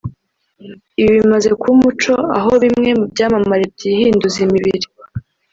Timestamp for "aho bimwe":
2.37-2.89